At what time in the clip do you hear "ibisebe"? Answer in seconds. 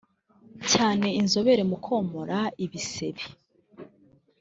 2.65-3.23